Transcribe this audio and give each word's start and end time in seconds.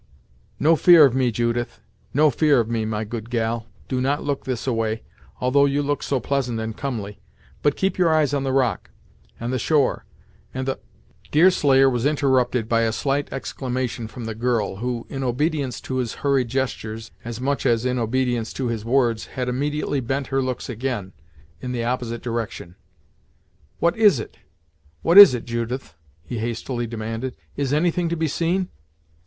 "No 0.59 0.75
fear 0.75 1.05
of 1.05 1.13
me, 1.13 1.29
Judith 1.29 1.79
no 2.11 2.31
fear 2.31 2.59
of 2.59 2.67
me, 2.67 2.85
my 2.85 3.03
good 3.03 3.29
gal. 3.29 3.67
Do 3.87 4.01
not 4.01 4.23
look 4.23 4.45
this 4.45 4.65
a 4.65 4.73
way, 4.73 5.03
although 5.39 5.65
you 5.65 5.83
look 5.83 6.01
so 6.01 6.19
pleasant 6.19 6.59
and 6.59 6.75
comely, 6.75 7.19
but 7.61 7.75
keep 7.75 7.99
your 7.99 8.09
eyes 8.09 8.33
on 8.33 8.43
the 8.43 8.51
rock, 8.51 8.89
and 9.39 9.53
the 9.53 9.59
shore, 9.59 10.05
and 10.55 10.67
the" 10.67 10.79
Deerslayer 11.31 11.87
was 11.87 12.07
interrupted 12.07 12.67
by 12.67 12.81
a 12.81 12.91
slight 12.91 13.31
exclamation 13.31 14.07
from 14.07 14.25
the 14.25 14.33
girl, 14.33 14.77
who, 14.77 15.05
in 15.07 15.23
obedience 15.23 15.79
to 15.81 15.97
his 15.97 16.15
hurried 16.25 16.47
gestures, 16.47 17.11
as 17.23 17.39
much 17.39 17.67
as 17.67 17.85
in 17.85 17.99
obedience 17.99 18.51
to 18.53 18.69
his 18.69 18.83
words, 18.83 19.27
had 19.27 19.47
immediately 19.47 19.99
bent 19.99 20.25
her 20.25 20.41
looks 20.41 20.67
again, 20.67 21.13
in 21.61 21.73
the 21.73 21.83
opposite 21.83 22.23
direction. 22.23 22.73
"What 23.77 23.95
is't? 23.95 24.35
What 25.03 25.19
is't, 25.19 25.45
Judith?" 25.45 25.93
he 26.23 26.39
hastily 26.39 26.87
demanded 26.87 27.35
"Is 27.55 27.71
any 27.71 27.91
thing 27.91 28.09
to 28.09 28.17
be 28.17 28.27
seen?" 28.27 28.69